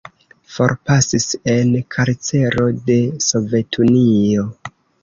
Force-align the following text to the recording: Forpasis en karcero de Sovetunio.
Forpasis 0.53 1.27
en 1.53 1.75
karcero 1.97 2.67
de 2.89 2.99
Sovetunio. 3.31 4.53